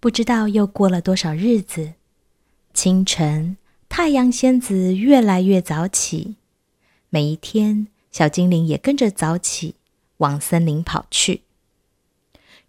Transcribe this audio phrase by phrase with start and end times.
[0.00, 1.92] 不知道又过了多少日子，
[2.72, 3.58] 清晨，
[3.90, 6.36] 太阳仙子越来越早起。
[7.10, 9.74] 每一天，小精灵也跟着早起，
[10.16, 11.42] 往森林跑去。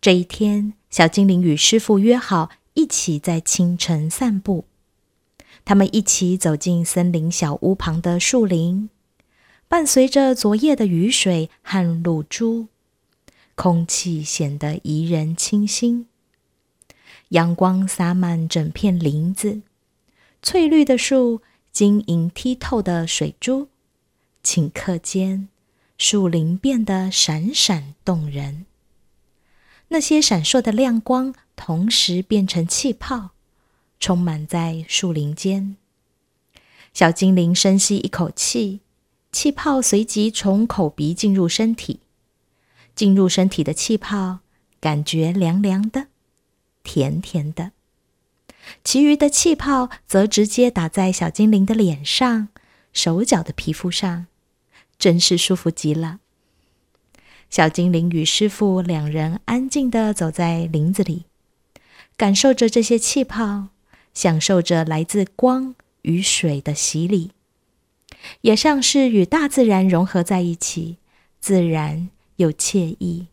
[0.02, 4.66] 这一天，小精灵与师傅约好一起在清晨散步。
[5.64, 8.90] 他们一起走进森林小屋旁的树林，
[9.70, 12.68] 伴随着昨夜的雨水和露珠，
[13.56, 16.08] 空气显得宜人清新。
[17.32, 19.62] 阳光洒满整片林子，
[20.42, 21.42] 翠绿的树，
[21.72, 23.70] 晶莹剔透的水珠，
[24.44, 25.48] 顷刻间，
[25.98, 28.66] 树林变得闪闪动人。
[29.88, 33.32] 那些闪烁的亮光，同时变成气泡。
[33.98, 35.78] 充满在树林间，
[36.92, 38.82] 小精灵深吸一口气，
[39.32, 42.00] 气泡随即从口鼻进入身体。
[42.94, 44.40] 进入身体的气泡，
[44.82, 46.08] 感觉凉凉的，
[46.84, 47.72] 甜甜的。
[48.84, 52.50] 其余的气泡则直接打在小精灵的脸上、
[52.94, 54.28] 手脚的皮肤上，
[54.98, 56.20] 真是舒服极了。
[57.50, 61.26] 小精灵与师傅两人安静的走在林子里，
[62.16, 63.70] 感受着这些气泡。
[64.14, 67.32] 享受着来自光与水的洗礼，
[68.42, 70.98] 也像是与大自然融合在一起，
[71.40, 73.28] 自然又惬意。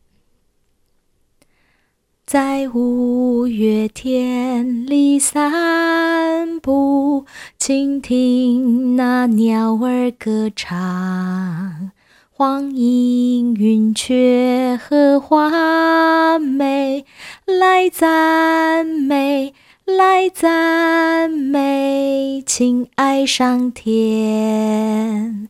[2.28, 7.24] 在五月天里散步，
[7.56, 11.90] 倾听那鸟儿歌唱，
[12.30, 17.06] 黄莺云雀和花美
[17.46, 19.54] 来赞美。
[19.86, 25.48] 来赞美，请爱上天，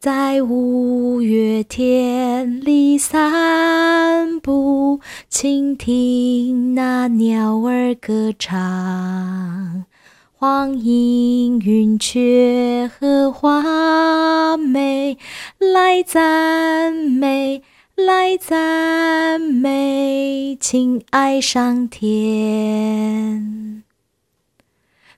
[0.00, 9.84] 在五月天里散步，倾听那鸟儿歌唱，
[10.32, 15.18] 黄莺云雀和花美
[15.58, 17.62] 来赞美。
[17.94, 23.82] 来赞美，请爱上天。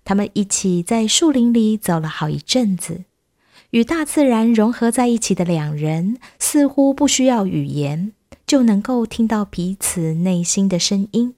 [0.04, 3.04] 他们一起在树林里走了好一阵子，
[3.72, 8.12] 与大自然融合在一起的两人，似乎不需要语言
[8.46, 11.34] 就能够听到彼此内心的声音。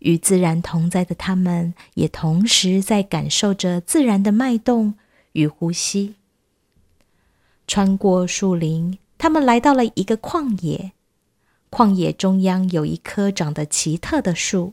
[0.00, 4.94] 与自然同在的他们，也同时在感受着自然的脉动
[5.32, 6.16] 与呼吸。
[7.66, 8.98] 穿过树林。
[9.22, 10.92] 他们来到了一个旷野，
[11.70, 14.72] 旷野中央有一棵长得奇特的树。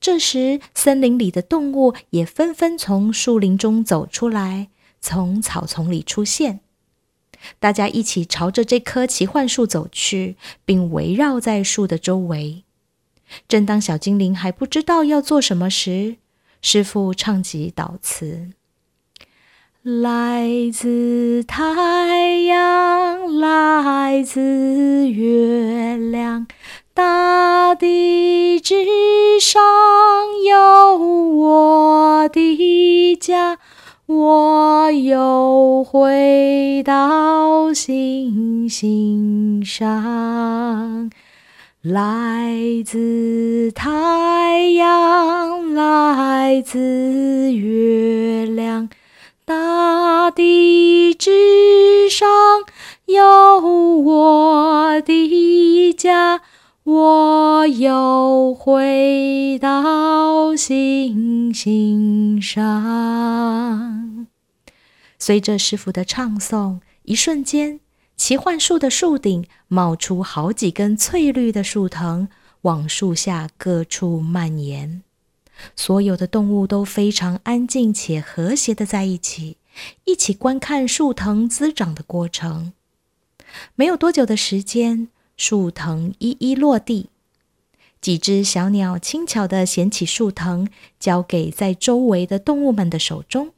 [0.00, 4.66] 这时，森林里的动物也纷纷从树林中走出来，
[5.02, 6.60] 从草丛里出现。
[7.58, 12.62] 大家一起朝着这棵奇幻树走去，并围绕在树的周围。
[13.48, 16.16] 正当小精灵还不知道要做什么时，
[16.62, 18.50] 师傅唱起祷词。
[19.82, 26.46] 来自太阳，来自月亮，
[26.94, 29.60] 大地之上
[30.48, 33.58] 有我的家，
[34.18, 41.10] 我又回到星星上。
[41.82, 48.88] 来自太阳，来自月亮。
[49.44, 52.28] 大地之上
[53.06, 53.24] 有
[53.98, 56.42] 我的家，
[56.84, 64.26] 我又回到星星上。
[65.16, 67.78] 随着师傅的唱诵，一瞬间，
[68.16, 72.26] 奇幻树的树顶冒出好几根翠绿的树藤，
[72.62, 75.02] 往树下各处蔓延。
[75.76, 79.56] 所有的动物都非常安静且和谐的在一起，
[80.04, 82.72] 一起观看树藤滋长的过程。
[83.76, 85.06] 没有多久的时间，
[85.36, 87.08] 树藤一一落地，
[88.00, 90.68] 几只小鸟轻巧地捡起树藤，
[90.98, 93.52] 交给在周围的动物们的手中。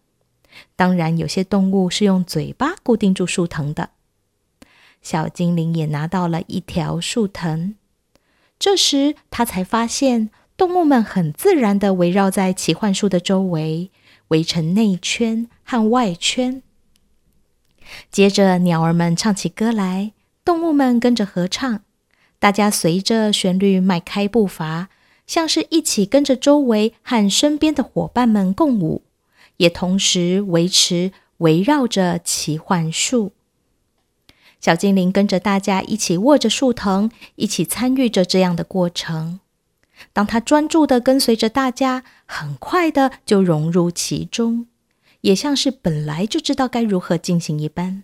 [0.76, 3.90] 当然，有些动物是用嘴巴固定住树藤的。
[5.02, 7.74] 小精灵也拿到了一条树藤，
[8.58, 10.30] 这时他才发现。
[10.56, 13.90] 动物们很自然地围绕在奇幻树的周围，
[14.28, 16.62] 围成内圈和外圈。
[18.12, 20.12] 接着，鸟儿们唱起歌来，
[20.44, 21.80] 动物们跟着合唱。
[22.38, 24.90] 大家随着旋律迈开步伐，
[25.26, 29.02] 像是一起跟着周围和身边的伙伴们共舞，
[29.56, 33.32] 也同时维持围绕着奇幻树。
[34.60, 39.40] 小精灵跟着大家一起握着树藤，一起参与着这样的过程。
[40.12, 44.66] 当他专注的跟随着大家，很快的就融入其中，
[45.22, 48.02] 也像是本来就知道该如何进行一般。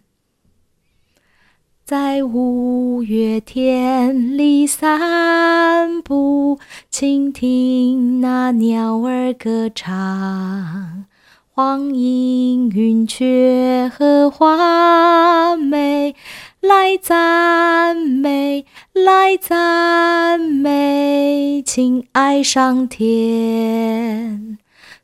[1.91, 11.07] 在五月天里散步，倾听那鸟儿歌唱，
[11.51, 16.15] 黄莺、云雀和花美。
[16.61, 24.60] 来赞美，来赞美，请爱上天，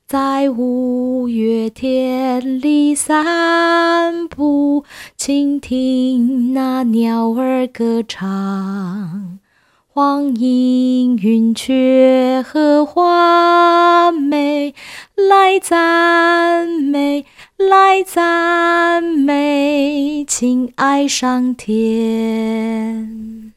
[0.09, 4.85] 在五月天里散步，
[5.17, 9.41] 倾听那鸟儿歌唱，
[9.89, 14.77] 黄莺、云雀和花美，
[15.17, 17.27] 来赞美。
[17.57, 23.53] 来赞美，请爱上天。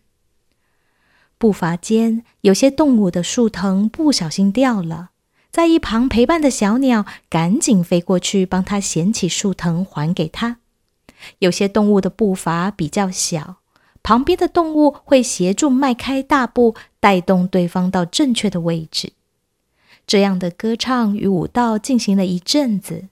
[1.38, 5.12] 步伐间，有些动物的树藤不小心掉了，
[5.51, 10.57] 在一旁陪伴的小鸟赶紧飞过去，帮它捡起树藤还给他。
[11.40, 13.57] 有些动物的步伐比较小，
[14.04, 19.13] 旁边的动物会协助迈开大步，带动对方到正确的位置。
[20.06, 23.10] 这样的歌唱与舞蹈进行了一阵子。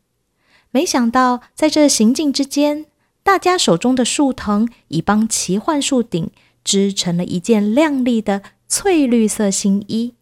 [0.72, 2.86] 没想到，在这行进之间，
[3.24, 6.30] 大家手中的树藤已帮奇幻树顶
[6.63, 10.13] 织成了一件亮丽的翠绿色新衣。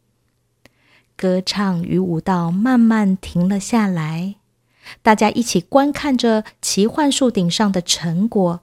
[1.18, 4.36] 歌唱与舞蹈慢慢停了下来，
[5.02, 8.62] 大家一起观看着奇幻树顶上的成果，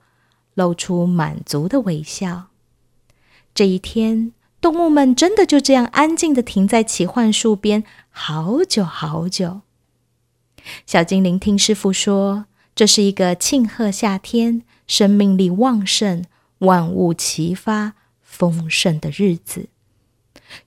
[0.54, 2.48] 露出满足的微笑。
[3.54, 9.62] 这一天，动物们真的就这样安静的停在奇幻树边，好久好久。
[10.86, 12.44] 小精灵听师傅说，
[12.74, 16.24] 这是一个庆贺夏天、生命力旺盛、
[16.58, 19.68] 万物齐发、丰盛的日子。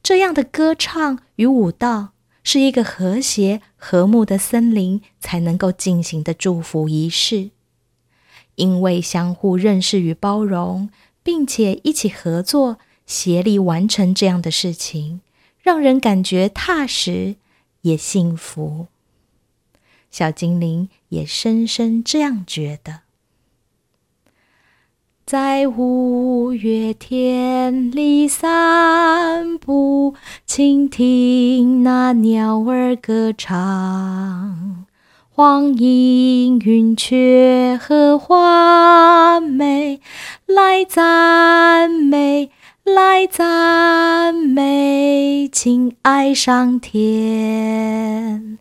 [0.02, 2.10] 这样的歌唱与舞蹈，
[2.44, 7.52] 是一个和谐和睦的森林才能够进行的祝福仪式。
[8.56, 10.90] 因为相互认识与包容，
[11.24, 15.22] 并且一起合作、协力完成这样的事情，
[15.62, 17.36] 让人感觉踏实
[17.82, 18.88] 也幸福。
[20.10, 23.02] 小精灵也深深这样觉得，
[25.26, 30.14] 在五月天里散步，
[30.46, 34.86] 倾听那鸟儿歌唱，
[35.32, 40.00] 黄莺、云雀和花美，
[40.46, 42.52] 来赞美，
[42.84, 48.60] 来赞美，请爱上天。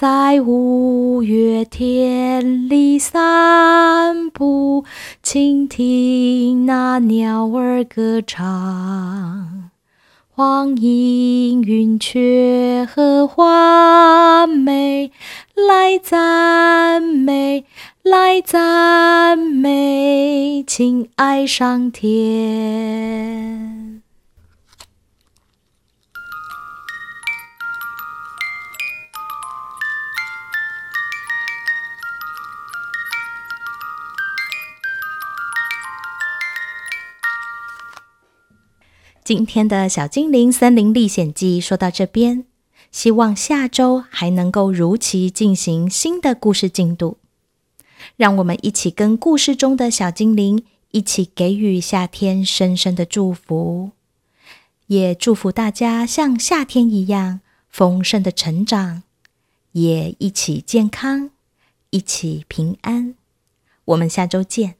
[0.00, 4.84] 在五月天里散步，
[5.24, 9.70] 倾听那鸟儿歌唱，
[10.30, 15.10] 黄莺、云雀和花美，
[15.56, 17.64] 来赞美，
[18.04, 23.77] 来赞美，请爱上天。
[39.28, 42.46] 今天的小精灵森林历险记说到这边，
[42.90, 47.18] 希望下周还能够如期进行新的故事进度。
[48.16, 53.90] 让我们一起跟故事中的小精灵一起给予夏天深深的祝福，
[54.86, 59.02] 也祝福大家像夏天一样丰盛的成长，
[59.72, 61.28] 也一起健康，
[61.90, 63.14] 一起平安。
[63.84, 64.77] 我们下周见。